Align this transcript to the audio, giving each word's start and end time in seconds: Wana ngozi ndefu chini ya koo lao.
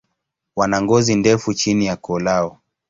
Wana 0.55 0.81
ngozi 0.81 1.15
ndefu 1.15 1.53
chini 1.53 1.85
ya 1.85 1.95
koo 1.95 2.19
lao. 2.19 2.59